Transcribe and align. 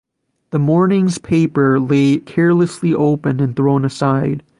The 0.49 0.57
morning's 0.57 1.19
paper 1.19 1.79
lay 1.79 2.17
carelessly 2.17 2.91
opened 2.91 3.39
and 3.39 3.55
thrown 3.55 3.85
aside. 3.85 4.41